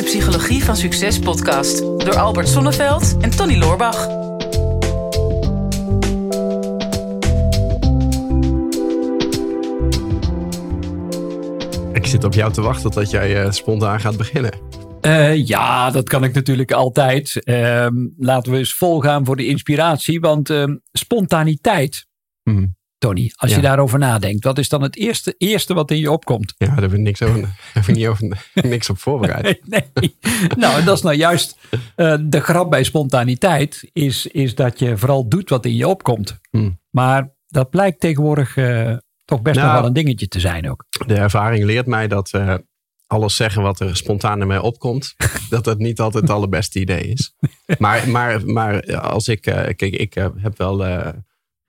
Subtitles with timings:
[0.00, 4.08] de Psychologie van Succes podcast door Albert Sonneveld en Tony Loorbach.
[11.92, 14.52] Ik zit op jou te wachten tot jij uh, spontaan gaat beginnen.
[15.02, 17.40] Uh, ja, dat kan ik natuurlijk altijd.
[17.44, 17.86] Uh,
[18.18, 20.20] laten we eens volgaan voor de inspiratie.
[20.20, 22.06] Want uh, spontaniteit,
[22.42, 22.76] hmm.
[23.00, 26.54] Tony, als je daarover nadenkt, wat is dan het eerste, eerste wat in je opkomt?
[26.56, 29.60] Ja, daar heb ik niks, over, ik niet over, niks op voorbereid.
[29.66, 30.16] nee.
[30.56, 31.58] Nou, dat is nou juist
[31.96, 36.40] uh, de grap bij spontaniteit, is, is dat je vooral doet wat in je opkomt.
[36.50, 36.80] Hmm.
[36.90, 40.84] Maar dat blijkt tegenwoordig uh, toch best nou, nog wel een dingetje te zijn ook.
[41.06, 42.54] De ervaring leert mij dat uh,
[43.06, 45.14] alles zeggen wat er spontaan in mij opkomt,
[45.50, 47.34] dat dat niet altijd het allerbeste idee is.
[47.78, 50.84] Maar, maar, maar als ik, kijk, ik heb wel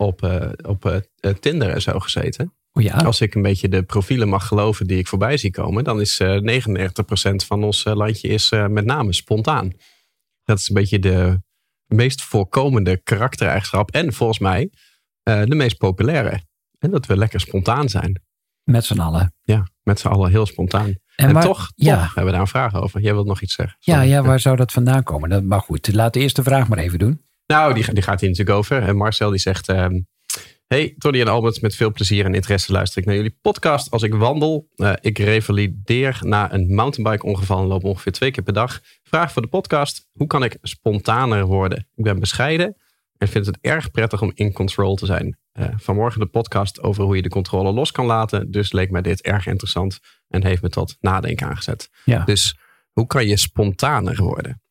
[0.01, 2.53] op, uh, op uh, Tinder en zo gezeten.
[2.73, 2.95] Oh ja?
[2.95, 6.19] Als ik een beetje de profielen mag geloven die ik voorbij zie komen, dan is
[6.19, 9.71] uh, 99% van ons landje is met name spontaan.
[10.43, 11.41] Dat is een beetje de
[11.85, 14.71] meest voorkomende karaktereigenschap en volgens mij
[15.23, 16.41] de meest populaire.
[16.79, 18.21] En dat we lekker spontaan zijn.
[18.63, 19.33] Met z'n allen.
[19.41, 20.95] Ja, met z'n allen heel spontaan.
[21.15, 21.95] En, en toch, ja.
[21.95, 23.01] toch, hebben we daar een vraag over.
[23.01, 23.77] Jij wilt nog iets zeggen.
[23.79, 25.29] Ja, ja, waar zou dat vandaan komen?
[25.29, 27.21] Dat, maar goed, laat de eerste vraag maar even doen.
[27.51, 28.81] Nou, die, die gaat hier natuurlijk over.
[28.81, 29.69] En Marcel die zegt...
[29.69, 29.85] Uh,
[30.67, 34.03] Hey, Tony en Albert, met veel plezier en interesse luister ik naar jullie podcast als
[34.03, 34.69] ik wandel.
[34.75, 38.81] Uh, ik revalideer na een mountainbike ongeval en loop ongeveer twee keer per dag.
[39.03, 41.87] Vraag voor de podcast, hoe kan ik spontaner worden?
[41.95, 42.75] Ik ben bescheiden
[43.17, 45.37] en vind het erg prettig om in control te zijn.
[45.59, 48.51] Uh, vanmorgen de podcast over hoe je de controle los kan laten.
[48.51, 51.89] Dus leek mij dit erg interessant en heeft me tot nadenken aangezet.
[52.05, 52.23] Ja.
[52.23, 52.57] Dus
[52.91, 54.61] hoe kan je spontaner worden?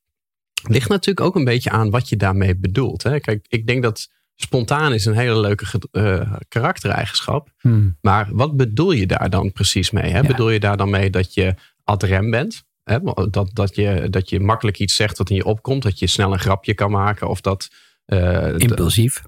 [0.62, 3.02] Ligt natuurlijk ook een beetje aan wat je daarmee bedoelt.
[3.02, 3.20] Hè?
[3.20, 7.52] Kijk, ik denk dat spontaan is een hele leuke uh, karaktereigenschap.
[7.60, 7.96] Hmm.
[8.00, 10.10] Maar wat bedoel je daar dan precies mee?
[10.10, 10.22] Hè?
[10.22, 12.62] Bedoel je daar dan mee dat je ad rem bent?
[12.84, 12.98] Hè?
[13.30, 15.82] Dat, dat, je, dat je makkelijk iets zegt wat in je opkomt.
[15.82, 17.28] Dat je snel een grapje kan maken.
[17.28, 17.68] Of dat...
[18.06, 19.22] Uh, impulsief.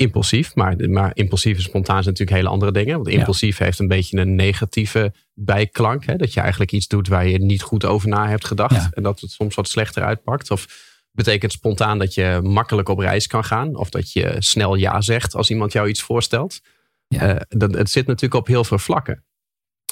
[0.00, 2.96] Impulsief, maar, maar impulsief en spontaan zijn natuurlijk hele andere dingen.
[2.96, 6.04] Want impulsief heeft een beetje een negatieve bijklank.
[6.06, 6.16] Hè?
[6.16, 8.94] Dat je eigenlijk iets doet waar je niet goed over na hebt gedacht.
[8.94, 10.50] En dat het soms wat slechter uitpakt.
[10.50, 10.66] Of
[11.12, 13.76] betekent spontaan dat je makkelijk op reis kan gaan.
[13.76, 16.60] Of dat je snel ja zegt als iemand jou iets voorstelt.
[17.06, 17.34] Ja.
[17.34, 19.24] Uh, dat, het zit natuurlijk op heel veel vlakken.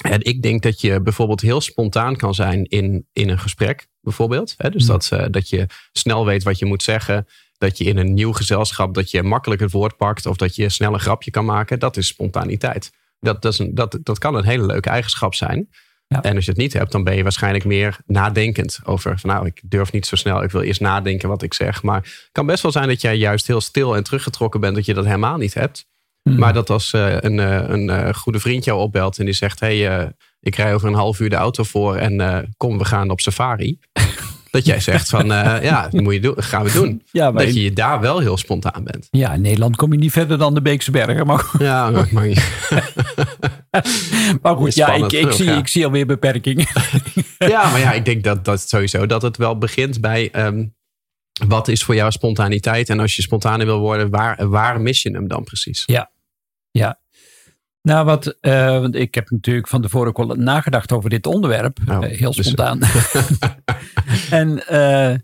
[0.01, 4.53] En ik denk dat je bijvoorbeeld heel spontaan kan zijn in, in een gesprek, bijvoorbeeld.
[4.57, 4.69] Hè?
[4.69, 7.27] Dus dat, uh, dat je snel weet wat je moet zeggen.
[7.59, 10.25] Dat je in een nieuw gezelschap, dat je makkelijk het woord pakt.
[10.25, 11.79] Of dat je snel een grapje kan maken.
[11.79, 12.91] Dat is spontaniteit.
[13.19, 15.69] Dat, dat, is een, dat, dat kan een hele leuke eigenschap zijn.
[16.07, 16.21] Ja.
[16.21, 19.45] En als je het niet hebt, dan ben je waarschijnlijk meer nadenkend over van nou,
[19.45, 21.83] ik durf niet zo snel, ik wil eerst nadenken wat ik zeg.
[21.83, 24.85] Maar het kan best wel zijn dat jij juist heel stil en teruggetrokken bent, dat
[24.85, 25.85] je dat helemaal niet hebt.
[26.21, 26.39] Hmm.
[26.39, 29.59] Maar dat als uh, een, uh, een uh, goede vriend jou opbelt en die zegt:
[29.59, 33.19] hey, ik rij over een half uur de auto voor en kom, we gaan op
[33.19, 33.79] safari.
[34.51, 35.25] Dat jij zegt van
[35.69, 37.01] ja, dat moet je doen, gaan we doen.
[37.11, 39.07] Ja, dat je, je daar wel heel spontaan bent.
[39.11, 41.25] Ja, in Nederland kom je niet verder dan de Beekse Bergen.
[41.25, 41.45] Maar...
[41.59, 42.23] Ja, maar, maar,
[44.41, 46.67] maar goed, ja, ik, ik, zie, ik zie alweer beperkingen.
[47.37, 50.73] ja, maar ja, ik denk dat, dat sowieso dat het wel begint bij um,
[51.47, 52.89] wat is voor jou spontaniteit?
[52.89, 55.83] En als je spontaner wil worden, waar, waar mis je hem dan precies?
[55.85, 56.11] Ja,
[56.71, 56.99] ja.
[57.81, 61.79] Nou, wat, uh, want ik heb natuurlijk van tevoren ook al nagedacht over dit onderwerp.
[61.87, 62.79] Oh, uh, heel dus- spontaan.
[64.39, 65.15] en uh,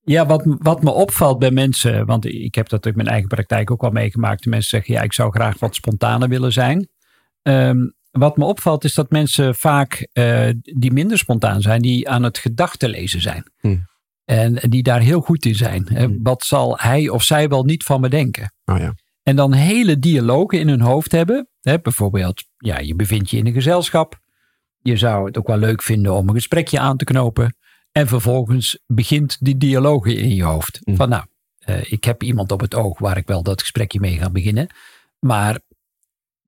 [0.00, 3.70] ja, wat, wat me opvalt bij mensen, want ik heb dat in mijn eigen praktijk
[3.70, 4.42] ook wel meegemaakt.
[4.42, 6.88] De mensen zeggen, ja, ik zou graag wat spontaner willen zijn.
[7.42, 10.08] Um, wat me opvalt is dat mensen vaak
[10.62, 13.44] die minder spontaan zijn, die aan het gedachtenlezen zijn.
[13.60, 13.76] Hm.
[14.24, 15.86] En die daar heel goed in zijn.
[15.88, 16.16] Hm.
[16.22, 18.52] Wat zal hij of zij wel niet van me denken?
[18.64, 18.94] Oh ja.
[19.22, 21.48] En dan hele dialogen in hun hoofd hebben.
[21.60, 24.20] Hè, bijvoorbeeld, ja, je bevindt je in een gezelschap.
[24.82, 27.56] Je zou het ook wel leuk vinden om een gesprekje aan te knopen.
[27.92, 30.78] En vervolgens begint die dialogen in je hoofd.
[30.84, 30.96] Mm.
[30.96, 31.24] Van nou,
[31.66, 34.66] uh, ik heb iemand op het oog waar ik wel dat gesprekje mee ga beginnen.
[35.18, 35.60] Maar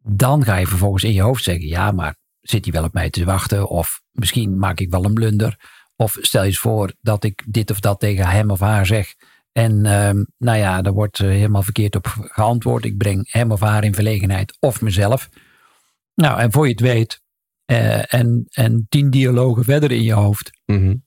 [0.02, 3.10] dan ga je vervolgens in je hoofd zeggen: ja, maar zit hij wel op mij
[3.10, 3.68] te wachten?
[3.68, 5.80] Of misschien maak ik wel een blunder.
[5.96, 9.14] Of stel je eens voor dat ik dit of dat tegen hem of haar zeg.
[9.52, 12.84] En uh, nou ja, daar wordt helemaal verkeerd op geantwoord.
[12.84, 15.28] Ik breng hem of haar in verlegenheid of mezelf.
[16.14, 17.20] Nou, en voor je het weet,
[17.66, 21.04] uh, en, en tien dialogen verder in je hoofd, mm-hmm.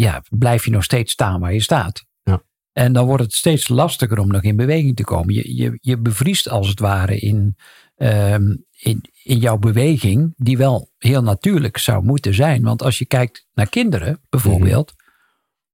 [0.00, 2.04] Ja, blijf je nog steeds staan waar je staat.
[2.22, 2.42] Ja.
[2.72, 5.34] En dan wordt het steeds lastiger om nog in beweging te komen.
[5.34, 7.56] Je, je, je bevriest als het ware in,
[7.96, 12.62] um, in, in jouw beweging, die wel heel natuurlijk zou moeten zijn.
[12.62, 14.94] Want als je kijkt naar kinderen bijvoorbeeld,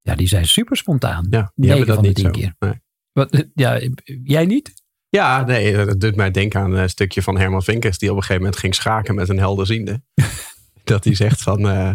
[0.01, 1.27] ja, die zijn super spontaan.
[1.29, 2.29] Ja, die hebben dat niet zo.
[2.29, 2.55] Keer.
[2.59, 2.81] Nee.
[3.11, 3.79] Wat, ja,
[4.23, 4.73] jij niet?
[5.09, 8.21] Ja, nee, dat doet mij denken aan een stukje van Herman Vinkers, die op een
[8.21, 10.01] gegeven moment ging schaken met een helderziende.
[10.83, 11.93] dat hij zegt van, uh,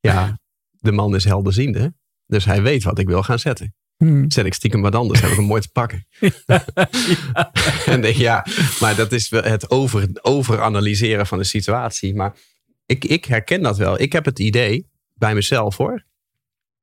[0.00, 0.38] ja,
[0.84, 1.94] de man is helderziende.
[2.26, 3.74] Dus hij weet wat ik wil gaan zetten.
[3.96, 4.30] Hmm.
[4.30, 6.06] Zet ik stiekem wat anders, heb ik hem mooi te pakken.
[7.92, 8.46] en denk, ja,
[8.80, 12.14] maar dat is het over, overanalyseren van de situatie.
[12.14, 12.36] Maar
[12.86, 14.00] ik, ik herken dat wel.
[14.00, 16.04] Ik heb het idee, bij mezelf hoor,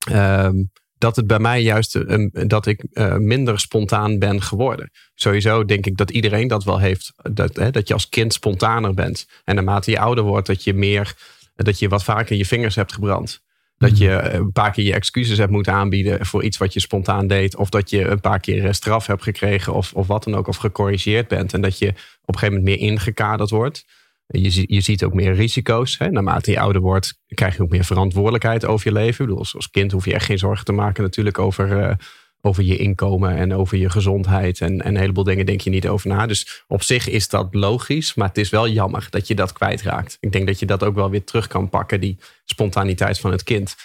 [0.08, 0.64] ehm,
[0.98, 4.92] dat het bij mij juist een, dat ik uh, minder spontaan ben geworden.
[5.14, 7.14] Sowieso denk ik dat iedereen dat wel heeft.
[7.32, 9.28] Dat, hè, dat je als kind spontaner bent.
[9.44, 11.16] En naarmate je ouder wordt, dat je meer,
[11.56, 13.42] dat je wat vaker je vingers hebt gebrand.
[13.82, 17.28] Dat je een paar keer je excuses hebt moeten aanbieden voor iets wat je spontaan
[17.28, 17.56] deed.
[17.56, 20.48] Of dat je een paar keer straf hebt gekregen of, of wat dan ook.
[20.48, 21.54] Of gecorrigeerd bent.
[21.54, 21.96] En dat je op
[22.34, 23.86] een gegeven moment meer ingekaderd wordt.
[24.28, 25.98] Je, je ziet ook meer risico's.
[25.98, 26.10] Hè?
[26.10, 29.24] Naarmate je ouder wordt, krijg je ook meer verantwoordelijkheid over je leven.
[29.24, 31.94] Ik bedoel, als, kind hoef je echt geen zorgen te maken natuurlijk over, uh,
[32.42, 34.62] over je inkomen en over je gezondheid.
[34.62, 36.26] En, en een heleboel dingen denk je niet over na.
[36.26, 40.18] Dus op zich is dat logisch, maar het is wel jammer dat je dat kwijtraakt.
[40.20, 43.44] Ik denk dat je dat ook wel weer terug kan pakken, die spontaniteit van het
[43.44, 43.76] kind.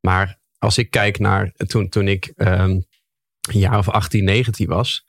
[0.00, 2.84] Maar als ik kijk naar toen, toen ik um,
[3.50, 5.04] een jaar of 18, 19 was.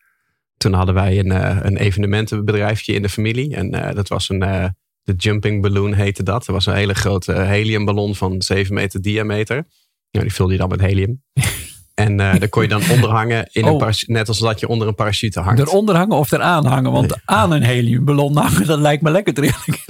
[0.58, 3.56] Toen hadden wij een, uh, een evenementenbedrijfje in de familie.
[3.56, 4.66] En uh, dat was een, uh,
[5.04, 6.46] de jumping balloon heette dat.
[6.46, 9.56] Dat was een hele grote heliumballon van 7 meter diameter.
[10.12, 11.24] Nou, die vulde je dan met helium.
[11.94, 13.88] En uh, daar kon je dan onderhangen, in Oh.
[13.88, 15.60] een net als dat je onder een parachute hangt.
[15.60, 16.92] Eronder hangen of eraan hangen.
[16.92, 19.86] Want aan een heliumballon hangen, dat lijkt me lekker eerlijk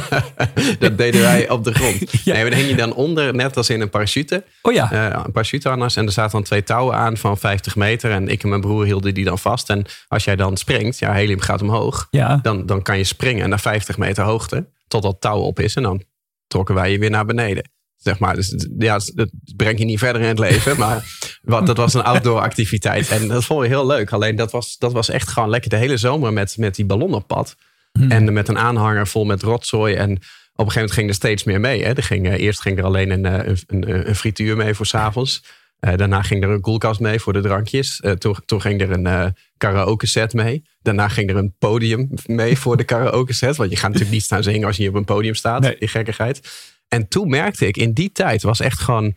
[0.80, 1.98] dat deden wij op de grond.
[2.24, 2.32] ja.
[2.32, 4.44] Nee, maar dan hing je dan onder, net als in een parachute.
[4.62, 4.92] Oh ja.
[4.92, 5.96] Uh, een parachuteharnas.
[5.96, 8.10] En er zaten dan twee touwen aan van 50 meter.
[8.10, 9.70] En ik en mijn broer hielden die dan vast.
[9.70, 12.06] En als jij dan springt, ja, helium gaat omhoog.
[12.10, 12.38] Ja.
[12.42, 14.68] Dan, dan kan je springen naar 50 meter hoogte.
[14.88, 15.74] Tot dat touw op is.
[15.74, 16.02] En dan
[16.46, 17.70] trokken wij je weer naar beneden.
[18.00, 20.78] Zeg maar, dus ja, dat brengt je niet verder in het leven.
[20.78, 21.04] Maar
[21.42, 23.08] wat, dat was een outdoor activiteit.
[23.08, 24.12] En dat vond je heel leuk.
[24.12, 27.14] Alleen dat was, dat was echt gewoon lekker de hele zomer met, met die ballon
[27.14, 27.56] op pad.
[27.92, 28.10] Hmm.
[28.10, 29.94] En met een aanhanger vol met rotzooi.
[29.94, 31.84] En op een gegeven moment ging er steeds meer mee.
[31.84, 31.92] Hè.
[31.92, 35.42] Er ging, uh, eerst ging er alleen een, een, een, een frituur mee voor s'avonds.
[35.80, 38.00] Uh, daarna ging er een koelkast mee voor de drankjes.
[38.04, 39.26] Uh, toen, toen ging er een uh,
[39.56, 40.64] karaoke set mee.
[40.82, 43.56] Daarna ging er een podium mee voor de karaoke set.
[43.56, 45.60] Want je gaat natuurlijk niet staan zingen als je op een podium staat.
[45.60, 45.76] Nee.
[45.78, 46.40] Die gekkigheid.
[46.90, 49.14] En toen merkte ik, in die tijd was echt gewoon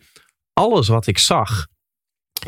[0.52, 1.66] alles wat ik zag.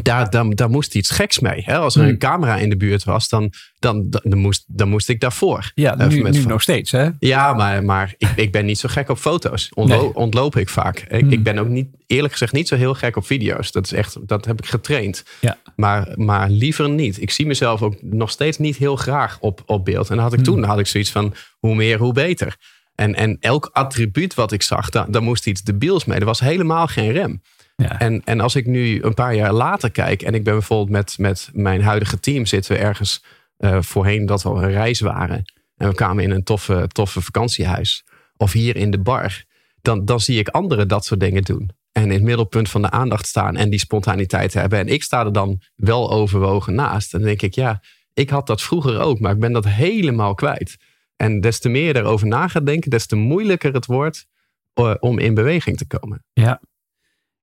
[0.03, 1.63] Daar, daar, daar moest iets geks mee.
[1.65, 1.79] Hè?
[1.79, 2.11] Als er Hmm.
[2.11, 5.71] een camera in de buurt was, dan, dan, dan, moest, dan moest ik daarvoor.
[5.75, 7.09] Ja, Even nu, met nu fo- nog steeds, hè?
[7.19, 9.69] Ja, maar, maar ik, ik ben niet zo gek op foto's.
[9.75, 10.15] Ontlo Nee.
[10.15, 10.99] Ontloop ik vaak.
[10.99, 11.31] Ik, Hmm.
[11.33, 13.73] ik ben ook niet, eerlijk gezegd niet zo heel gek op video's.
[13.73, 15.25] Dat, is echt, dat heb ik getraind.
[15.41, 15.59] Ja.
[15.77, 17.21] Maar, maar liever niet.
[17.21, 20.09] Ik zie mezelf ook nog steeds niet heel graag op, op beeld.
[20.11, 20.55] En dan had ik Hmm.
[20.55, 22.57] toen had ik zoiets van hoe meer, hoe beter.
[22.97, 26.19] En, en elk attribuut wat ik zag, daar, daar moest iets debiels mee.
[26.19, 27.43] Er was helemaal geen rem.
[27.77, 27.99] Ja.
[27.99, 31.15] En, en als ik nu een paar jaar later kijk en ik ben bijvoorbeeld met,
[31.19, 33.25] met mijn huidige team zitten we ergens
[33.59, 35.45] uh, voorheen dat we op een reis waren.
[35.77, 38.05] En we kwamen in een toffe, toffe vakantiehuis.
[38.37, 39.45] Of hier in de bar.
[39.83, 41.71] Dan, dan zie ik anderen dat soort dingen doen.
[41.93, 44.79] En in het middelpunt van de aandacht staan en die spontaniteit hebben.
[44.79, 47.13] En ik sta er dan wel overwogen naast.
[47.13, 47.81] En dan denk ik, ja,
[48.15, 50.77] ik had dat vroeger ook, maar ik ben dat helemaal kwijt.
[51.17, 54.27] En des te meer je erover na gaat denken, des te moeilijker het wordt
[54.75, 56.25] uh, om in beweging te komen.
[56.33, 56.61] Ja.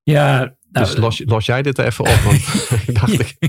[0.03, 2.35] Ja, nou, dus los, los, jij dit even op, want
[2.87, 3.19] ik dacht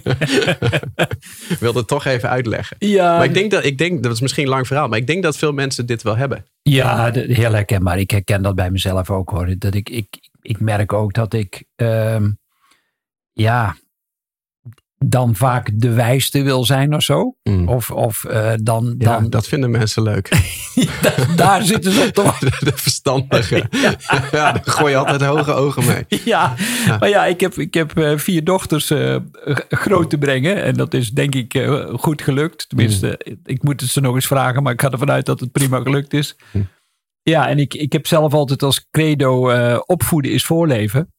[1.51, 2.77] ik wilde het toch even uitleggen.
[2.79, 5.07] Ja, maar ik denk dat, ik denk, dat is misschien een lang verhaal, maar ik
[5.07, 6.47] denk dat veel mensen dit wel hebben.
[6.63, 7.99] Ja, heel herkenbaar.
[7.99, 9.55] Ik herken dat bij mezelf ook hoor.
[9.59, 10.07] Dat ik, ik,
[10.41, 12.27] ik merk ook dat ik, uh,
[13.33, 13.77] ja,
[15.09, 17.35] dan vaak de wijste wil zijn of zo.
[17.43, 17.69] Mm.
[17.69, 20.29] Of, of uh, dan, Ja, dan dat vinden mensen leuk.
[21.03, 22.51] daar, daar zitten ze op wachten.
[22.51, 23.63] De, de verstandige.
[23.71, 23.95] Ja.
[24.33, 26.05] ja, daar gooi je altijd hoge ogen mee.
[26.25, 26.55] Ja,
[26.87, 26.99] Ja.
[26.99, 29.17] maar ja, ik heb, ik heb uh, vier dochters uh,
[29.69, 30.63] groot te brengen.
[30.63, 32.69] En dat is denk ik uh, goed gelukt.
[32.69, 33.37] Tenminste, Mm.
[33.45, 34.63] ik moet het ze nog eens vragen.
[34.63, 36.37] Maar ik ga ervan uit dat het prima gelukt is.
[36.53, 36.69] Mm.
[37.23, 39.51] Ja, en ik, ik heb zelf altijd als credo
[39.87, 41.14] opvoeden is voorleven.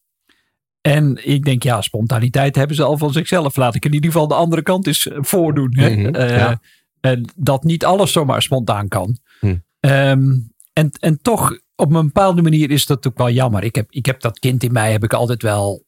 [0.86, 3.56] En ik denk, ja, spontaniteit hebben ze al van zichzelf.
[3.56, 5.77] Laat ik in ieder geval de andere kant eens voordoen.
[5.77, 5.89] Hè?
[5.89, 6.62] Mhm, Uh, ja.
[7.01, 9.18] En dat niet alles zomaar spontaan kan.
[9.39, 9.56] Hm.
[9.80, 13.63] Um, en, en toch, op een bepaalde manier is dat ook wel jammer.
[13.63, 15.86] Ik heb, ik heb dat kind in mij heb ik altijd wel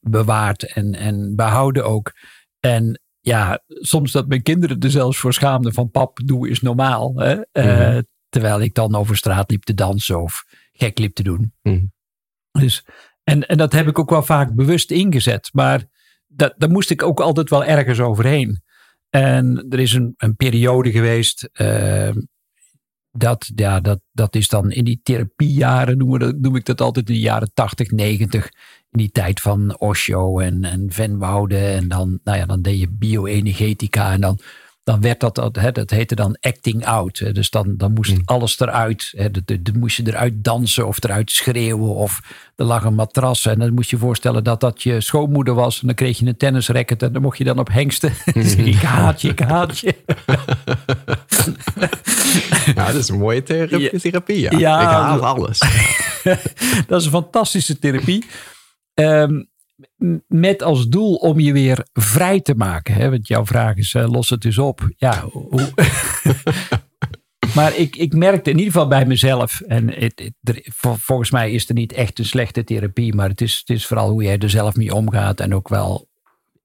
[0.00, 2.12] bewaard en, en behouden ook.
[2.60, 7.14] En ja, soms dat mijn kinderen er zelfs voor schaamden van pap, doe is normaal.
[7.16, 7.36] Hè?
[7.52, 11.52] Uh, terwijl ik dan over straat liep te dansen of gek liep te doen.
[11.62, 11.84] Mhm.
[12.50, 12.84] Dus,
[13.24, 15.50] en, en dat heb ik ook wel vaak bewust ingezet.
[15.52, 15.84] Maar
[16.26, 18.62] dat, daar moest ik ook altijd wel ergens overheen.
[19.10, 21.48] En er is een, een periode geweest.
[21.52, 22.10] Uh,
[23.10, 27.14] dat, ja, dat, dat is dan in die therapiejaren, noem, noem ik dat altijd, in
[27.14, 28.44] de jaren 80, 90.
[28.90, 31.74] In die tijd van Osho en, en Van Wouden.
[31.74, 34.12] En dan, nou ja, dan deed je bioenergetica.
[34.12, 34.38] En dan
[34.84, 37.34] dan werd dat, dat, hè, dat heette dan acting out.
[37.34, 38.22] Dus dan, dan moest Mm.
[38.24, 39.12] alles eruit.
[39.16, 39.30] Hè.
[39.30, 41.94] Dan moest je eruit dansen of eruit schreeuwen.
[41.94, 42.20] Of
[42.56, 43.46] er lag een matras.
[43.46, 45.80] En dan moest je je voorstellen dat dat je schoonmoeder was.
[45.80, 47.02] En dan kreeg je een tennisracket.
[47.02, 48.12] En dan mocht je dan op hengsten.
[48.34, 49.94] Dan zeg ik haat je, ik haat je.
[52.74, 54.40] Ja, dat is een mooie therapie.
[54.40, 54.58] Ja.
[54.58, 55.58] Ja, ik haal dat- alles.
[56.86, 58.24] Dat is een fantastische therapie.
[58.94, 59.42] Ehm,
[60.26, 62.94] met als doel om je weer vrij te maken.
[62.94, 63.10] Hè?
[63.10, 64.88] Want jouw vraag is, eh, los het eens op.
[64.96, 65.72] Ja, hoe...
[67.54, 69.60] maar ik, ik merkte in ieder geval bij mezelf.
[69.60, 73.14] En het, het- er- vol- volgens mij is er niet echt een slechte therapie.
[73.14, 75.40] Maar het is, het is vooral hoe jij er zelf mee omgaat.
[75.40, 76.08] En ook wel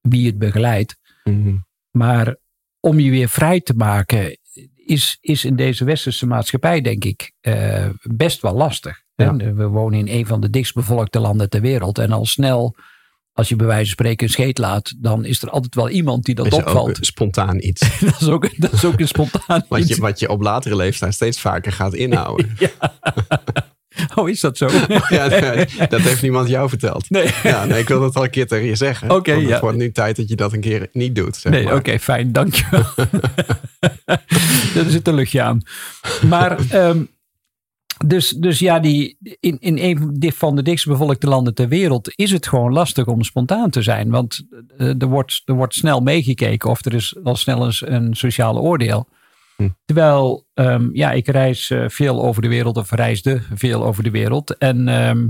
[0.01, 0.97] wie het begeleidt.
[1.23, 1.55] Mhm.
[1.91, 2.35] Maar
[2.79, 4.37] om je weer vrij te maken
[4.75, 9.03] is, is in deze westerse maatschappij, denk ik, eh, best wel lastig.
[9.15, 9.35] Ja.
[9.35, 11.97] We wonen in een van de dichtstbevolkte landen ter wereld.
[11.97, 12.75] En al snel,
[13.39, 16.25] als je bij wijze van spreken een scheet laat, dan is er altijd wel iemand
[16.25, 16.98] die dat Is opvalt.
[17.01, 17.81] spontaan iets.
[18.00, 19.89] dat, is ook, dat is ook een spontaan Wat iets.
[19.89, 22.50] je, wat je op latere leeftijd steeds vaker gaat inhouden.
[24.15, 24.69] Oh, is dat zo?
[25.10, 27.10] Ja, nee, dat heeft niemand jou verteld.
[27.10, 27.29] Nee.
[27.43, 29.12] Ja, nee, ik wil dat al een keer tegen je zeggen.
[29.12, 29.60] Oké, Want het ja.
[29.60, 31.36] wordt nu tijd dat je dat een keer niet doet.
[31.36, 32.86] Zeg Nee, oké, fijn, dankjewel.
[34.75, 35.62] er zit een luchtje aan.
[36.27, 37.03] Maar, ehm,
[38.06, 42.48] dus, dus ja, die, in, in een van de dichtstbevolkte landen ter wereld is het
[42.48, 44.10] gewoon lastig om spontaan te zijn.
[44.10, 48.15] Want eh, er, wordt, er wordt snel meegekeken of er is al snel eens een
[48.15, 49.08] sociale oordeel.
[49.56, 49.70] Hm.
[49.86, 54.12] Terwijl, ehm, ja, ik reis eh, veel over de wereld of reisde veel over de
[54.12, 54.58] wereld.
[54.58, 55.27] En ehm,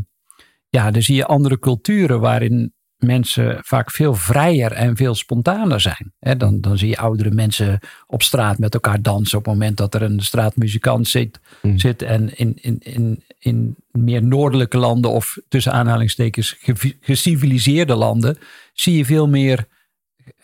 [0.70, 6.14] ja, dan zie je andere culturen waarin mensen vaak veel vrijer en veel spontaner zijn.
[6.38, 9.94] Dan, dan zie je oudere mensen op straat met elkaar dansen op het moment dat
[9.94, 11.40] er een straatmuzikant zit.
[11.62, 11.80] Hmm.
[11.80, 12.02] zit.
[12.02, 18.38] En in, in, in, in meer noordelijke landen of tussen aanhalingstekens ge- geciviliseerde landen
[18.74, 19.68] zie je veel meer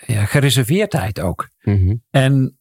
[0.05, 1.49] ja, gereserveerdheid ook.
[1.61, 1.95] Mhm.
[2.09, 2.57] En,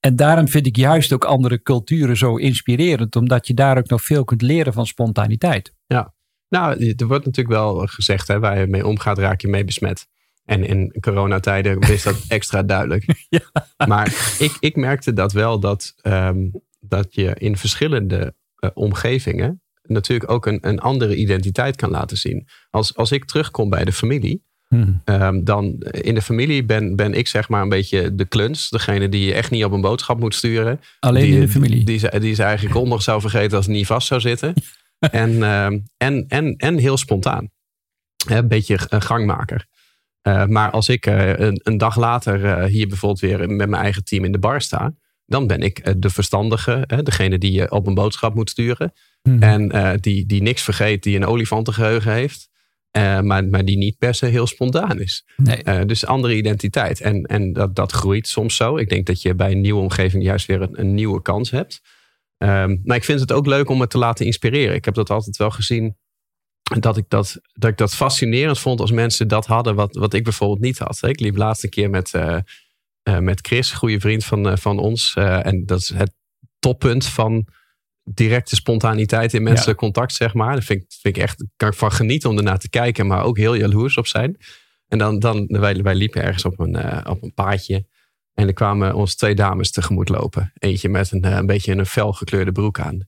[0.00, 4.02] en daarom vind ik juist ook andere culturen zo inspirerend, omdat je daar ook nog
[4.02, 5.72] veel kunt leren van spontaniteit.
[6.48, 10.06] Nou, er wordt natuurlijk wel gezegd, hè, waar je mee omgaat, raak je mee besmet.
[10.44, 13.04] En in coronatijden is dat extra duidelijk.
[13.86, 16.48] Maar ik, ik merkte dat wel dat, ehm,
[16.80, 22.48] dat je in verschillende eh, omgevingen natuurlijk ook een, een andere identiteit kan laten zien.
[22.70, 24.46] Als, als ik terugkom bij de familie,
[25.04, 28.68] Ehm, dan in de familie ben, ben ik zeg maar een beetje de kluns.
[28.68, 30.80] Degene die je echt niet op een boodschap moet sturen.
[31.00, 31.84] Alleen die, in de familie.
[31.84, 34.54] Die, ze, die ze eigenlijk ondag zou vergeten als het niet vast zou zitten.
[34.98, 37.50] En, ehm, en, en, en heel spontaan.
[38.26, 39.66] Een beetje een gangmaker.
[40.20, 43.82] Eh, maar als ik eh, een, een dag later eh, hier bijvoorbeeld weer met mijn
[43.82, 44.94] eigen team in de bar sta.
[45.26, 48.92] Dan ben ik eh, de verstandige, degene die je op een boodschap moet sturen.
[49.22, 49.42] Mhm.
[49.42, 52.48] En eh, die, die niks vergeet, die een olifantengeheugen heeft.
[52.90, 55.24] Eh, maar, maar die niet per se heel spontaan is.
[55.36, 55.62] Nee.
[55.62, 57.00] Eh, dus andere identiteit.
[57.00, 58.76] En, en dat, dat groeit soms zo.
[58.76, 61.80] Ik denk dat je bij een nieuwe omgeving juist weer een, een nieuwe kans hebt.
[62.38, 64.74] Ehm, maar ik vind het ook leuk om het te laten inspireren.
[64.74, 65.96] Ik heb dat altijd wel gezien.
[66.78, 70.24] Dat ik dat, dat ik dat fascinerend vond als mensen dat hadden wat, wat ik
[70.24, 71.02] bijvoorbeeld niet had.
[71.02, 72.38] Ik liep laatst een keer met, eh,
[73.02, 75.14] eh, met Chris, een goede vriend van, eh, van ons.
[75.16, 76.12] En dat is het
[76.58, 77.46] toppunt van
[78.04, 80.52] directe spontaniteit in menselijk contact, zeg maar.
[80.52, 83.22] Daar vind ik, vind ik echt, kan ik van genieten om ernaar te kijken, maar
[83.22, 84.36] ook heel jaloers op zijn.
[84.88, 87.86] En dan, dan wij, wij liepen ergens op een, op een paadje.
[88.38, 90.52] En er kwamen ons twee dames tegemoet lopen.
[90.58, 93.06] Eentje met een, eh, een beetje een fel gekleurde broek aan.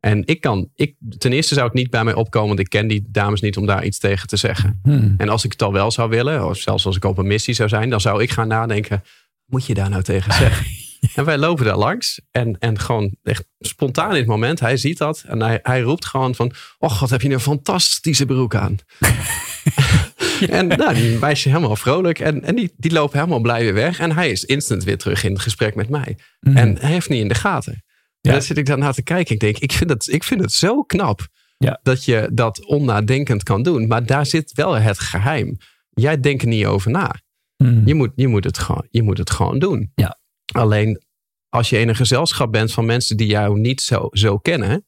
[0.00, 2.88] En ik kan, ik, ten eerste zou het niet bij mij opkomen, want ik ken
[2.88, 4.80] die dames niet om daar iets tegen te zeggen.
[4.82, 5.14] Hmm.
[5.16, 7.54] En als ik het al wel zou willen, of zelfs als ik op een missie
[7.54, 9.02] zou zijn, dan zou ik gaan nadenken:
[9.44, 10.66] moet je daar nou tegen zeggen?
[11.16, 14.98] en wij lopen daar langs en, en gewoon echt spontaan in het moment, hij ziet
[14.98, 18.76] dat en hij, hij roept gewoon van: Och, wat heb je een fantastische broek aan.
[20.48, 23.98] En nou, die meisje helemaal vrolijk en, en die, die lopen helemaal blij weer weg.
[23.98, 26.18] En hij is instant weer terug in het gesprek met mij.
[26.40, 26.56] Mhm.
[26.56, 27.82] En hij heeft niet in de gaten.
[28.20, 28.30] Ja.
[28.30, 29.34] En dan zit ik daarna te kijken.
[29.34, 31.28] Ik denk, ik vind het, ik vind het zo knap
[31.58, 31.80] Ja.
[31.82, 33.86] dat je dat onnadenkend kan doen.
[33.86, 35.56] Maar daar zit wel het geheim.
[35.90, 37.14] Jij denkt er niet over na.
[37.56, 37.82] Hmm.
[37.84, 39.92] Je moet, je moet, het, gewoon, je moet het gewoon doen.
[39.94, 40.18] Ja.
[40.52, 41.02] Alleen
[41.48, 44.86] als je in een gezelschap bent van mensen die jou niet zo, zo kennen,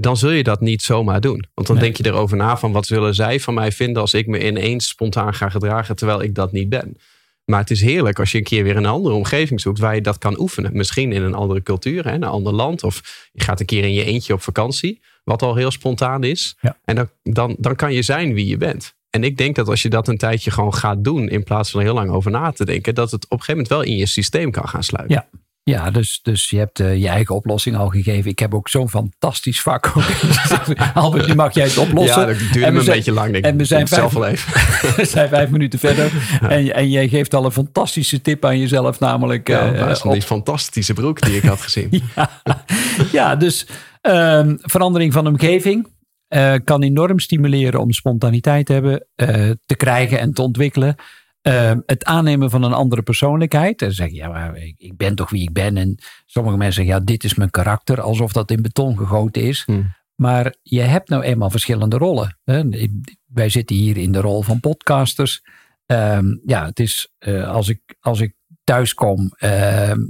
[0.00, 1.44] dan zul je dat niet zomaar doen.
[1.54, 1.84] Want dan Nee.
[1.84, 4.88] denk je erover na van wat zullen zij van mij vinden als ik me ineens
[4.88, 6.96] spontaan ga gedragen terwijl ik dat niet ben.
[7.44, 10.00] Maar het is heerlijk als je een keer weer een andere omgeving zoekt waar je
[10.00, 10.70] dat kan oefenen.
[10.76, 12.82] Misschien in een andere cultuur, hè, een ander land.
[12.82, 16.56] Of je gaat een keer in je eentje op vakantie, wat al heel spontaan is.
[16.60, 16.76] Ja.
[16.84, 18.94] En dan, dan, dan kan je zijn wie je bent.
[19.10, 21.80] En ik denk dat als je dat een tijdje gewoon gaat doen, in plaats van
[21.80, 23.96] er heel lang over na te denken, dat het op een gegeven moment wel in
[23.96, 25.14] je systeem kan gaan sluipen.
[25.14, 25.28] Ja.
[25.62, 28.30] Ja, dus, dus je hebt uh, je eigen oplossing al gegeven.
[28.30, 29.92] Ik heb ook zo'n fantastisch vak.
[30.94, 32.20] Albert, nu mag jij het oplossen.
[32.20, 33.32] Ja, dat duurt me een beetje lang.
[33.32, 34.52] Denk en we zijn, vijf, zelf wel even.
[34.96, 36.12] we zijn vijf minuten verder.
[36.40, 39.00] En, en jij geeft al een fantastische tip aan jezelf.
[39.00, 39.48] Namelijk...
[39.48, 41.88] Ja, uh, van die fantastische broek die ik had gezien.
[42.16, 42.30] ja,
[43.12, 43.66] ja, dus
[44.02, 45.88] um, verandering van omgeving.
[46.28, 49.06] Uh, kan enorm stimuleren om spontaniteit te hebben,
[49.66, 50.96] te krijgen en te ontwikkelen.
[51.42, 53.82] Uh, het aannemen van een andere persoonlijkheid.
[53.82, 55.76] En zeggen, ja, maar ik, ben toch wie ik ben.
[55.76, 58.00] En sommige mensen zeggen, ja, dit is mijn karakter.
[58.00, 59.62] Alsof dat in beton gegoten is.
[59.66, 59.94] Hmm.
[60.14, 62.38] Maar je hebt nou eenmaal verschillende rollen.
[62.44, 62.62] Hè?
[63.26, 65.42] Wij zitten hier in de rol van podcasters.
[65.86, 69.50] Um, ja, het is uh, als ik, als ik thuis kom, uh,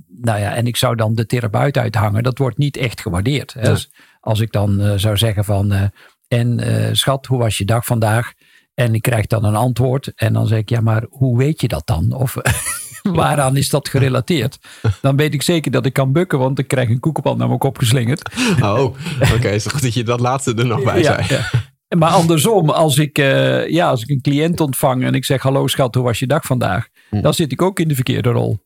[0.06, 3.52] nou ja, en ik zou dan de therapeut uithangen, dat wordt niet echt gewaardeerd.
[3.52, 3.62] Ja.
[3.62, 5.90] Dus als ik dan uh, zou zeggen van,
[6.28, 8.32] en schat, hoe was je dag vandaag?
[8.80, 10.12] En ik krijg dan een antwoord.
[10.14, 12.12] En dan zeg ik, ja, maar hoe weet je dat dan?
[12.12, 12.36] Of
[13.02, 14.58] waaraan is dat gerelateerd?
[15.00, 17.58] Dan weet ik zeker dat ik kan bukken, want ik krijg een koekenpan naar mijn
[17.58, 18.28] kop geslingerd.
[18.62, 19.34] Oh, oké.
[19.34, 19.54] Okay.
[19.54, 21.26] Is goed dat je dat laatste er nog bij zei.
[21.28, 21.48] Ja,
[21.88, 21.96] ja.
[21.96, 25.66] Maar andersom, als ik, uh, ja, als ik een cliënt ontvang en ik zeg, hallo
[25.66, 26.88] schat, hoe was je dag vandaag?
[27.10, 27.20] Hm.
[27.20, 28.58] Dan zit ik ook in de verkeerde rol.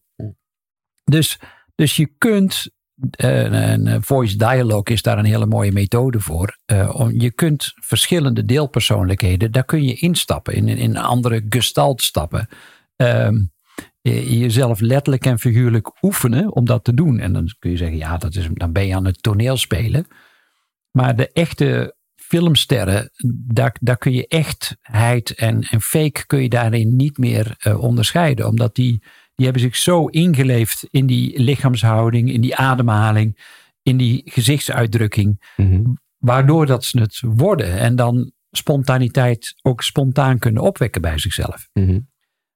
[1.05, 1.39] Dus,
[1.75, 6.59] dus je kunt een voice dialogue is daar een hele mooie methode voor.
[6.73, 12.49] Uh, je kunt verschillende deelpersoonlijkheden, daar kun je instappen, in, in andere gestalt stappen.
[12.97, 13.29] Uh,
[14.03, 17.19] jezelf letterlijk en figuurlijk oefenen om dat te doen.
[17.19, 20.07] En dan kun je zeggen, ja, dat is, dan ben je aan het toneel spelen.
[20.91, 23.11] Maar de echte filmsterren,
[23.47, 28.47] daar, daar kun je echtheid en, en fake kun je daarin niet meer uh, onderscheiden.
[28.47, 29.03] Omdat die
[29.35, 33.39] die hebben zich zo ingeleefd in die lichaamshouding, in die ademhaling,
[33.83, 35.83] in die gezichtsuitdrukking, mhm.
[36.19, 41.69] waardoor dat ze het worden en dan spontaniteit ook spontaan kunnen opwekken bij zichzelf.
[41.73, 41.99] Mhm.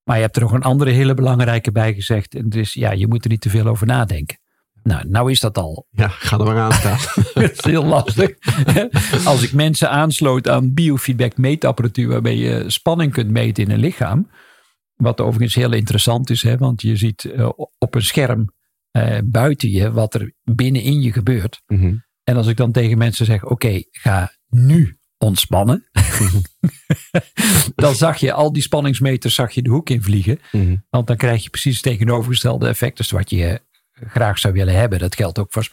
[0.04, 2.34] Maar je hebt er nog een andere hele belangrijke bij gezegd.
[2.34, 4.38] En dus ja, je moet er niet te veel over nadenken.
[4.82, 5.86] Nou, nou is dat al.
[5.90, 6.98] Ja, ga er maar aan staan.
[7.34, 8.36] dat is heel lastig.
[9.24, 14.28] Als ik mensen aansloot aan biofeedback meetapparatuur waarmee je spanning kunt meten in een lichaam
[15.02, 18.52] wat overigens heel interessant is, hè, want je ziet uh, op een scherm
[18.92, 21.62] uh, buiten je wat er binnenin je gebeurt.
[21.66, 22.06] Mm -hmm.
[22.24, 25.88] En als ik dan tegen mensen zeg: Oké, okay, ga nu ontspannen.
[27.74, 30.40] dan zag je al die spanningsmeters zag je de hoek in vliegen.
[30.52, 30.84] Mm -hmm.
[30.90, 32.96] Want dan krijg je precies het tegenovergestelde effect.
[32.96, 33.60] Dus wat je
[33.92, 34.98] graag zou willen hebben.
[34.98, 35.64] Dat geldt ook voor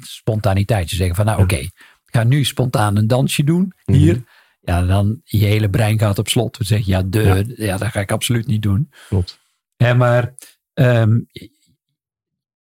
[0.00, 0.90] spontaniteit.
[0.90, 1.70] Je zeggen van nou oké, okay,
[2.04, 4.14] ga nu spontaan een dansje doen hier.
[4.14, 4.26] Mm -hmm.
[4.64, 6.56] Ja, dan je hele brein gaat op slot.
[6.56, 7.64] We zeggen, ja, de, ja.
[7.66, 7.76] ja.
[7.78, 8.92] dat ga ik absoluut niet doen.
[9.08, 9.40] Klopt.
[9.76, 10.34] Ja, maar
[10.74, 11.26] um,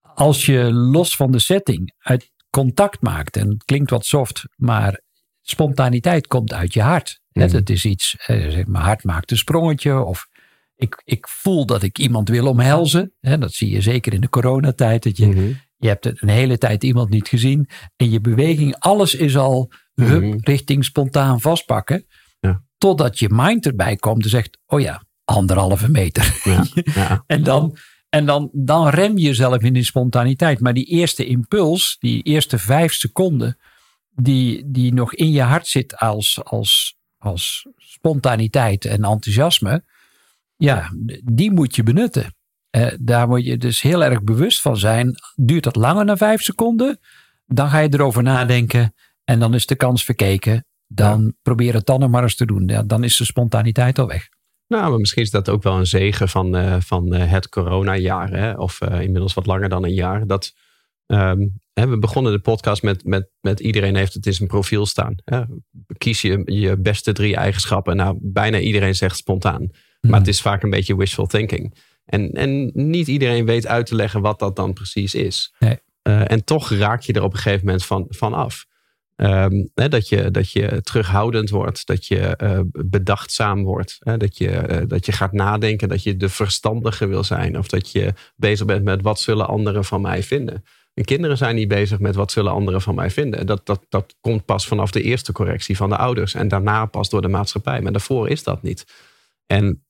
[0.02, 5.02] als je los van de setting uit contact maakt, en het klinkt wat soft, maar
[5.42, 7.22] spontaniteit komt uit je hart.
[7.32, 7.42] Mm.
[7.42, 10.28] Het is iets, eh, mijn hart maakt een sprongetje, of
[10.76, 13.14] ik, ik voel dat ik iemand wil omhelzen.
[13.20, 15.60] Hè, dat zie je zeker in de coronatijd, dat je, mm -hmm.
[15.78, 17.70] je hebt een hele tijd iemand niet gezien.
[17.96, 20.38] En je beweging, alles is al hup, Mhm.
[20.42, 22.06] richting spontaan vastpakken.
[22.40, 22.64] Ja.
[22.78, 26.40] Totdat je mind erbij komt en zegt, oh ja, anderhalve meter.
[26.44, 27.24] Ja, ja.
[27.28, 27.78] en dan,
[28.10, 30.60] en dan, dan rem je jezelf in die spontaniteit.
[30.60, 33.58] Maar die eerste impuls, die eerste vijf seconden,
[34.16, 39.84] die, die nog in je hart zit als, als, als spontaniteit en enthousiasme,
[40.56, 40.90] ja,
[41.24, 42.36] die moet je benutten.
[42.70, 45.16] Eh, daar moet je dus heel erg bewust van zijn.
[45.36, 47.00] Duurt dat langer dan vijf seconden?
[47.46, 50.66] Dan ga je erover nadenken en dan is de kans verkeken.
[50.88, 52.68] Dan probeer het dan nog maar eens te doen.
[52.68, 54.30] Ja, dan is de spontaniteit al weg.
[54.68, 58.30] Nou, maar misschien is dat ook wel een zegen van, uh, van uh, het coronajaar.
[58.30, 58.52] Hè?
[58.52, 60.28] Of uh, inmiddels wat langer dan een jaar.
[60.28, 60.54] Dat,
[61.08, 64.86] um, hè, we begonnen de podcast met, met, met iedereen heeft het in zijn profiel
[64.86, 65.16] staan.
[65.24, 65.42] Hè?
[65.98, 67.96] Kies je je beste drie eigenschappen.
[67.96, 69.70] Nou, bijna iedereen zegt spontaan.
[70.00, 71.78] Maar het is vaak een beetje wishful thinking.
[72.06, 75.54] En, en niet iedereen weet uit te leggen wat dat dan precies is.
[75.60, 75.78] Nee.
[76.04, 78.66] en toch raak je er op een gegeven moment van, van af.
[79.16, 84.38] Um, hè, dat, je, dat je terughoudend wordt, dat je uh, bedachtzaam wordt, hè, dat,
[84.38, 88.14] je, uh, dat je gaat nadenken, dat je de verstandige wil zijn of dat je
[88.36, 90.64] bezig bent met wat zullen anderen van mij vinden.
[90.94, 93.46] En kinderen zijn niet bezig met wat zullen anderen van mij vinden.
[93.46, 97.10] Dat, dat, dat komt pas vanaf de eerste correctie van de ouders en daarna pas
[97.10, 97.82] door de maatschappij.
[97.82, 98.86] Maar daarvoor is dat niet.
[99.46, 99.84] En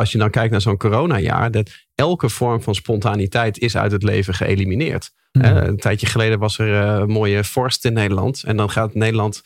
[0.00, 4.02] als je dan kijkt naar zo'n coronajaar, dat elke vorm van spontaniteit is uit het
[4.02, 5.10] leven geëlimineerd.
[5.32, 5.50] Mhm.
[5.50, 5.56] Mm.
[5.56, 8.42] Uh, een tijdje geleden was er uh, een mooie vorst in Nederland.
[8.42, 9.42] En dan gaat Nederland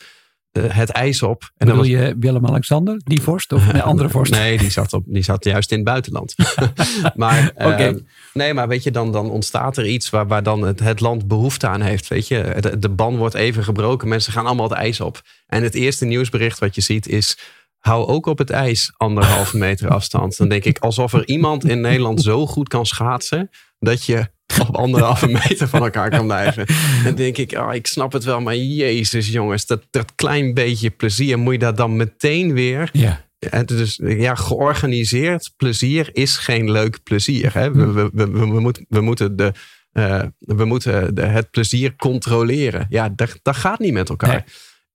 [0.51, 1.51] uh, het ijs op.
[1.57, 1.87] En Bedoel was...
[1.87, 3.51] je Willem-Alexander, die vorst?
[3.53, 4.31] Of een andere vorst?
[4.31, 6.35] nee, die zat, op, die zat juist in het buitenland.
[7.15, 8.03] maar, okay.
[8.33, 11.27] nee, maar weet je, dan, dan ontstaat er iets waar, waar dan het, het land
[11.27, 12.07] behoefte aan heeft.
[12.07, 14.07] Weet je, de, de ban wordt even gebroken.
[14.07, 15.21] Mensen gaan allemaal het ijs op.
[15.47, 17.37] En het eerste nieuwsbericht wat je ziet is
[17.85, 20.37] hou ook op het ijs anderhalve meter afstand.
[20.37, 23.49] Dan denk ik, alsof er iemand in Nederland zo goed kan schaatsen.
[23.79, 24.27] dat je
[24.61, 26.65] op anderhalve meter van elkaar kan blijven.
[27.03, 30.89] Dan denk ik, oh, ik snap het wel, maar jezus jongens, dat, dat klein beetje
[30.89, 32.89] plezier, moet je dat dan meteen weer...
[32.93, 33.23] Ja.
[33.65, 37.53] Dus ja, georganiseerd plezier is geen leuk plezier.
[37.53, 37.71] Hè?
[37.71, 39.53] We, we, we, we, moeten, we moeten, de,
[39.93, 42.85] uh, we moeten de, het plezier controleren.
[42.89, 44.29] Ja, dat, dat gaat niet met elkaar.
[44.29, 44.43] Nee.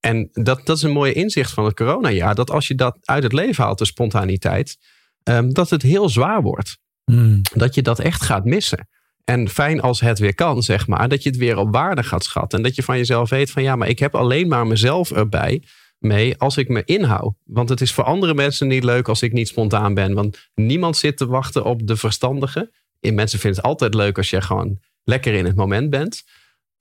[0.00, 2.34] En dat, dat is een mooie inzicht van het coronajaar.
[2.34, 4.78] Dat als je dat uit het leven haalt, de spontaniteit,
[5.24, 6.78] um, dat het heel zwaar wordt.
[7.04, 7.40] Hmm.
[7.54, 8.88] Dat je dat echt gaat missen.
[9.24, 12.24] En fijn als het weer kan, zeg maar, dat je het weer op waarde gaat
[12.24, 12.58] schatten.
[12.58, 15.62] En dat je van jezelf weet van ja, maar ik heb alleen maar mezelf erbij
[15.98, 17.34] mee als ik me inhoud.
[17.44, 20.14] Want het is voor andere mensen niet leuk als ik niet spontaan ben.
[20.14, 22.72] Want niemand zit te wachten op de verstandige.
[23.00, 26.22] En mensen vinden het altijd leuk als je gewoon lekker in het moment bent.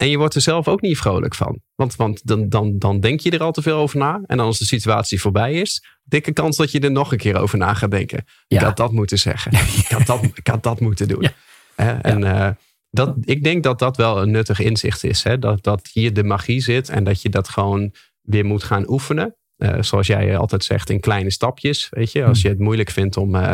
[0.02, 1.62] En je wordt er zelf ook niet vrolijk van.
[1.76, 4.22] Want, want dan, dan, dan denk je er al te veel over na.
[4.26, 7.38] En dan als de situatie voorbij is, dikke kans dat je er nog een keer
[7.38, 8.26] over na gaat denken.
[8.48, 8.58] Ja.
[8.58, 9.52] Ik had dat moeten zeggen.
[9.84, 11.22] Ik, had dat, ik had dat moeten doen.
[11.22, 11.32] Ja.
[11.76, 11.92] Hè?
[11.92, 12.50] En eh,
[12.90, 15.24] dat, ik denk dat dat wel een nuttig inzicht is.
[15.24, 15.40] Hè?
[15.40, 19.36] Dat, dat hier de magie zit en dat je dat gewoon weer moet gaan oefenen.
[19.56, 21.88] Eh, zoals jij altijd zegt, in kleine stapjes.
[21.90, 23.54] Weet je, als je het moeilijk vindt om, eh,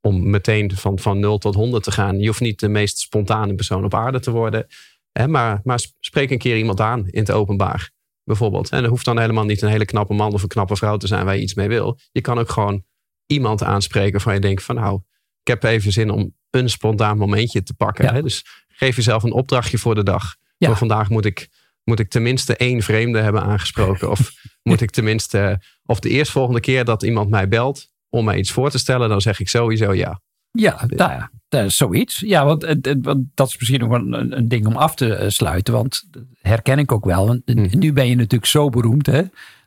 [0.00, 2.18] om meteen van, van 0 tot 100 te gaan.
[2.18, 4.66] Je hoeft niet de meest spontane persoon op aarde te worden.
[5.12, 7.90] Hè, maar, maar spreek een keer iemand aan in het openbaar.
[8.24, 8.70] Bijvoorbeeld.
[8.70, 11.06] En dat hoeft dan helemaal niet een hele knappe man of een knappe vrouw te
[11.06, 11.98] zijn waar je iets mee wil.
[12.12, 12.84] Je kan ook gewoon
[13.26, 15.00] iemand aanspreken waarvan je denkt van nou,
[15.40, 18.04] ik heb even zin om een spontaan momentje te pakken.
[18.04, 18.12] Ja.
[18.12, 18.22] Hè?
[18.22, 20.36] Dus geef jezelf een opdrachtje voor de dag.
[20.56, 20.68] Ja.
[20.68, 21.48] Voor vandaag moet ik,
[21.84, 24.10] moet ik tenminste één vreemde hebben aangesproken.
[24.10, 24.32] Of
[24.68, 28.70] moet ik tenminste, of de eerstvolgende keer dat iemand mij belt om mij iets voor
[28.70, 30.20] te stellen, dan zeg ik sowieso ja.
[30.52, 32.20] Ja, nou ja, dat is zoiets.
[32.20, 32.60] Ja, want,
[33.34, 35.74] dat is misschien nog wel een, een ding om af te eh, sluiten.
[35.74, 36.02] Want
[36.40, 37.26] herken ik ook wel.
[37.26, 37.78] Want Mhm.
[37.78, 39.22] nu ben je natuurlijk zo beroemd, hè?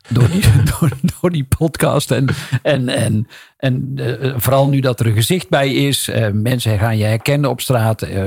[0.08, 0.42] Door die,
[0.80, 2.10] door, door die podcast.
[2.10, 2.26] En,
[2.62, 6.08] en, en, en eh, vooral nu dat er een gezicht bij is.
[6.08, 8.02] eh, mensen gaan je herkennen op straat.
[8.02, 8.24] eh,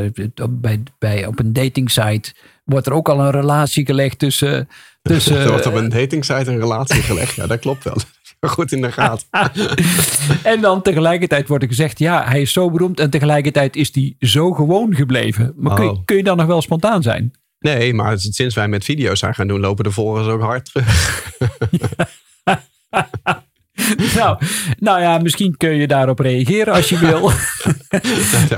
[0.49, 4.67] bij, bij, op een datingsite wordt er ook al een relatie gelegd tussen.
[5.01, 7.35] tussen er wordt op een datingsite een relatie gelegd.
[7.35, 7.95] Ja, dat klopt wel.
[8.47, 9.27] Goed in de gaten.
[10.43, 14.15] En dan tegelijkertijd wordt er gezegd, ja, hij is zo beroemd en tegelijkertijd is hij
[14.19, 15.53] zo gewoon gebleven.
[15.57, 15.97] Maar kun, je, Oh.
[16.05, 17.31] kun je dan nog wel spontaan zijn?
[17.59, 21.31] Nee, maar sinds wij met video's zijn gaan doen, lopen de volgers ook hard terug.
[24.15, 24.37] nou,
[24.79, 27.21] nou ja, misschien kun je daarop reageren als je wil.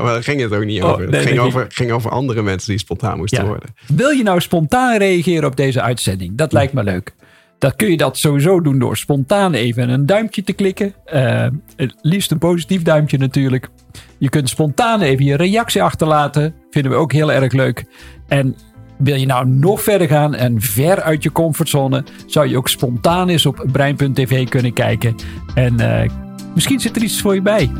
[0.02, 1.10] Maar daar ging het ook niet Oh, over.
[1.10, 3.46] nee, het ging, over, ging over andere mensen die spontaan moesten Ja.
[3.48, 3.76] worden.
[3.88, 6.38] wil je nou spontaan reageren op deze uitzending?
[6.38, 7.14] Dat lijkt me leuk.
[7.62, 10.94] Dan kun je dat sowieso doen door spontaan even een duimpje te klikken.
[11.06, 13.70] Eh, het liefst een positief duimpje natuurlijk.
[14.18, 16.54] Je kunt spontaan even je reactie achterlaten.
[16.70, 17.86] Vinden we ook heel erg leuk.
[18.28, 18.56] En
[18.98, 23.30] wil je nou nog verder gaan en ver uit je comfortzone, zou je ook spontaan
[23.30, 25.16] eens op brein.tv kunnen kijken.
[25.56, 26.10] En eh,
[26.54, 27.72] misschien zit er iets voor je bij.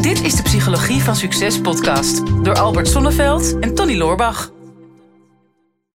[0.00, 4.56] Dit is de Psychologie van Succes podcast door Albert Sonneveld en Tony Loorbach.